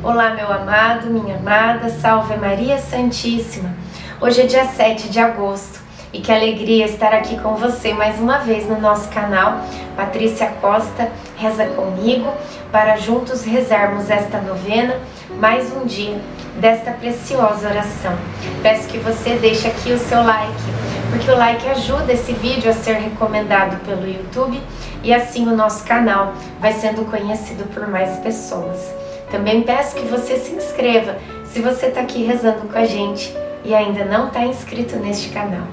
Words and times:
Olá, 0.00 0.30
meu 0.30 0.46
amado, 0.52 1.08
minha 1.10 1.34
amada, 1.34 1.90
salve 1.90 2.36
Maria 2.36 2.78
Santíssima. 2.78 3.74
Hoje 4.20 4.42
é 4.42 4.46
dia 4.46 4.64
7 4.64 5.08
de 5.08 5.18
agosto 5.18 5.80
e 6.12 6.20
que 6.20 6.30
alegria 6.30 6.84
estar 6.84 7.12
aqui 7.12 7.36
com 7.40 7.56
você 7.56 7.92
mais 7.92 8.20
uma 8.20 8.38
vez 8.38 8.68
no 8.68 8.80
nosso 8.80 9.08
canal. 9.08 9.60
Patrícia 9.96 10.52
Costa 10.60 11.10
reza 11.36 11.66
comigo 11.66 12.32
para 12.70 12.96
juntos 12.96 13.42
rezarmos 13.42 14.08
esta 14.08 14.40
novena, 14.40 15.00
mais 15.30 15.76
um 15.76 15.84
dia 15.84 16.20
desta 16.60 16.92
preciosa 16.92 17.68
oração. 17.68 18.16
Peço 18.62 18.86
que 18.86 18.98
você 18.98 19.34
deixe 19.34 19.66
aqui 19.66 19.90
o 19.90 19.98
seu 19.98 20.22
like, 20.22 20.62
porque 21.10 21.28
o 21.28 21.36
like 21.36 21.68
ajuda 21.70 22.12
esse 22.12 22.32
vídeo 22.34 22.70
a 22.70 22.74
ser 22.74 22.94
recomendado 22.94 23.84
pelo 23.84 24.06
YouTube 24.06 24.62
e 25.02 25.12
assim 25.12 25.48
o 25.48 25.56
nosso 25.56 25.84
canal 25.84 26.34
vai 26.60 26.72
sendo 26.72 27.04
conhecido 27.10 27.64
por 27.74 27.88
mais 27.88 28.16
pessoas. 28.18 29.07
Também 29.30 29.62
peço 29.62 29.96
que 29.96 30.06
você 30.06 30.36
se 30.36 30.54
inscreva 30.54 31.18
se 31.44 31.60
você 31.60 31.86
está 31.86 32.00
aqui 32.00 32.24
rezando 32.24 32.68
com 32.68 32.78
a 32.78 32.86
gente 32.86 33.34
e 33.64 33.74
ainda 33.74 34.04
não 34.04 34.28
está 34.28 34.44
inscrito 34.44 34.96
neste 34.96 35.28
canal. 35.28 35.66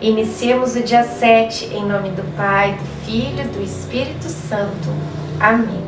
Iniciemos 0.00 0.76
o 0.76 0.82
dia 0.82 1.04
7 1.04 1.66
em 1.66 1.84
nome 1.84 2.10
do 2.10 2.22
Pai, 2.36 2.72
do 2.72 3.04
Filho 3.04 3.40
e 3.40 3.48
do 3.48 3.62
Espírito 3.62 4.28
Santo. 4.28 4.88
Amém. 5.40 5.84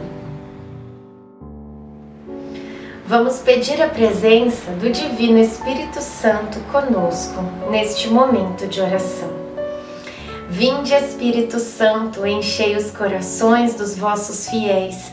Vamos 3.06 3.38
pedir 3.38 3.80
a 3.80 3.88
presença 3.88 4.72
do 4.72 4.90
Divino 4.90 5.38
Espírito 5.38 6.00
Santo 6.00 6.58
conosco 6.72 7.40
neste 7.70 8.08
momento 8.08 8.66
de 8.66 8.80
oração. 8.80 9.30
Vinde, 10.48 10.92
Espírito 10.92 11.58
Santo, 11.58 12.26
enchei 12.26 12.76
os 12.76 12.90
corações 12.90 13.74
dos 13.74 13.96
vossos 13.96 14.48
fiéis 14.48 15.12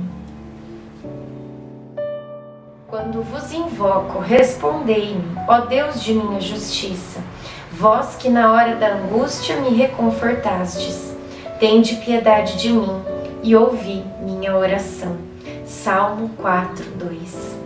Quando 3.01 3.23
vos 3.23 3.51
invoco, 3.51 4.19
respondei-me, 4.19 5.35
ó 5.47 5.61
Deus 5.61 6.03
de 6.03 6.13
minha 6.13 6.39
justiça, 6.39 7.19
vós 7.71 8.15
que 8.15 8.29
na 8.29 8.53
hora 8.53 8.75
da 8.75 8.93
angústia 8.93 9.55
me 9.55 9.75
reconfortastes. 9.75 11.11
Tende 11.59 11.95
piedade 11.95 12.59
de 12.59 12.71
mim 12.71 13.01
e 13.41 13.55
ouvi 13.55 14.05
minha 14.21 14.55
oração. 14.55 15.17
Salmo 15.65 16.29
4, 16.37 16.91
2. 16.91 17.57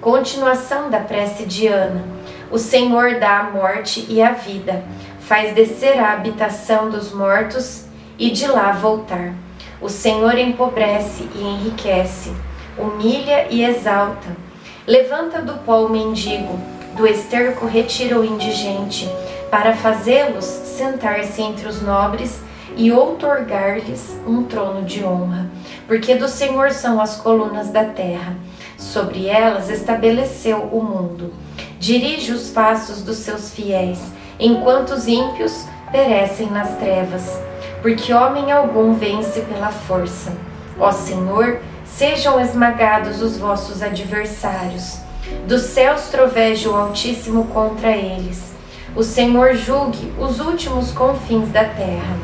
Continuação 0.00 0.88
da 0.88 1.00
prece 1.00 1.44
de 1.44 1.66
Ana. 1.66 2.02
O 2.50 2.56
Senhor 2.56 3.20
dá 3.20 3.40
a 3.40 3.50
morte 3.50 4.06
e 4.08 4.22
a 4.22 4.32
vida, 4.32 4.82
faz 5.20 5.54
descer 5.54 5.98
a 6.00 6.14
habitação 6.14 6.88
dos 6.88 7.12
mortos 7.12 7.84
e 8.18 8.30
de 8.30 8.46
lá 8.46 8.72
voltar. 8.72 9.34
O 9.82 9.90
Senhor 9.90 10.38
empobrece 10.38 11.28
e 11.34 11.42
enriquece, 11.42 12.32
humilha 12.78 13.48
e 13.50 13.62
exalta 13.62 14.41
Levanta 14.86 15.40
do 15.40 15.58
pó 15.58 15.84
o 15.84 15.88
mendigo, 15.88 16.58
do 16.96 17.06
esterco 17.06 17.66
retira 17.66 18.18
o 18.18 18.24
indigente, 18.24 19.08
para 19.48 19.76
fazê-los 19.76 20.44
sentar-se 20.44 21.40
entre 21.40 21.68
os 21.68 21.80
nobres 21.80 22.40
e 22.76 22.90
outorgar-lhes 22.90 24.18
um 24.26 24.42
trono 24.42 24.82
de 24.82 25.04
honra. 25.04 25.46
Porque 25.86 26.16
do 26.16 26.26
Senhor 26.26 26.72
são 26.72 27.00
as 27.00 27.16
colunas 27.16 27.70
da 27.70 27.84
terra, 27.84 28.34
sobre 28.76 29.28
elas 29.28 29.70
estabeleceu 29.70 30.58
o 30.72 30.82
mundo. 30.82 31.32
Dirige 31.78 32.32
os 32.32 32.50
passos 32.50 33.02
dos 33.02 33.18
seus 33.18 33.54
fiéis, 33.54 34.00
enquanto 34.40 34.90
os 34.90 35.06
ímpios 35.06 35.64
perecem 35.92 36.50
nas 36.50 36.76
trevas. 36.78 37.38
Porque 37.80 38.12
homem 38.12 38.50
algum 38.50 38.94
vence 38.94 39.42
pela 39.42 39.70
força. 39.70 40.32
Ó 40.76 40.90
Senhor, 40.90 41.60
Sejam 41.84 42.40
esmagados 42.40 43.20
os 43.20 43.36
vossos 43.36 43.82
adversários. 43.82 44.98
Dos 45.46 45.62
céus 45.62 46.08
troveja 46.10 46.70
o 46.70 46.76
Altíssimo 46.76 47.46
contra 47.46 47.90
eles. 47.90 48.52
O 48.94 49.02
Senhor 49.02 49.54
julgue 49.54 50.12
os 50.18 50.40
últimos 50.40 50.92
confins 50.92 51.48
da 51.50 51.64
terra. 51.64 52.16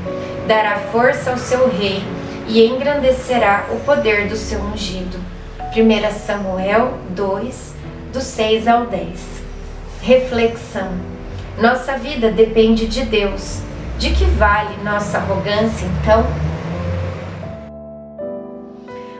Dará 0.47 0.79
força 0.93 1.31
ao 1.31 1.39
seu 1.39 1.69
rei 1.69 2.03
e 2.47 2.67
engrandecerá 2.67 3.67
o 3.71 3.81
poder 3.81 4.29
do 4.29 4.37
seu 4.37 4.61
ungido. 4.61 5.19
1 5.75 6.19
Samuel 6.19 6.99
2, 7.11 7.75
do 8.13 8.21
6 8.21 8.67
ao 8.67 8.87
10. 8.87 9.21
Reflexão: 10.03 10.89
Nossa 11.59 11.99
vida 11.99 12.31
depende 12.31 12.87
de 12.87 13.05
Deus. 13.05 13.61
De 13.99 14.11
que 14.11 14.25
vale 14.25 14.77
nossa 14.85 15.19
arrogância 15.19 15.87
então? 15.87 16.25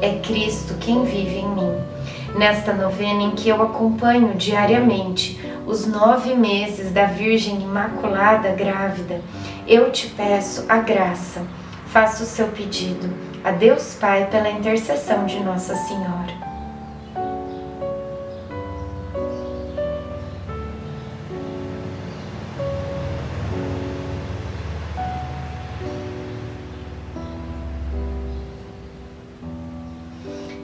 é 0.00 0.18
Cristo 0.20 0.74
quem 0.80 1.04
vive 1.04 1.38
em 1.38 1.48
mim. 1.48 1.74
Nesta 2.36 2.72
novena 2.72 3.22
em 3.22 3.30
que 3.30 3.48
eu 3.48 3.62
acompanho 3.62 4.34
diariamente 4.34 5.40
os 5.66 5.86
nove 5.86 6.34
meses 6.34 6.92
da 6.92 7.06
Virgem 7.06 7.60
Imaculada 7.62 8.50
grávida, 8.50 9.20
eu 9.66 9.90
te 9.90 10.08
peço 10.08 10.64
a 10.68 10.78
graça. 10.78 11.42
Faça 11.86 12.22
o 12.22 12.26
seu 12.26 12.48
pedido 12.48 13.08
a 13.42 13.50
Deus 13.50 13.94
Pai 13.94 14.28
pela 14.30 14.50
intercessão 14.50 15.24
de 15.24 15.40
Nossa 15.40 15.74
Senhora. 15.74 16.45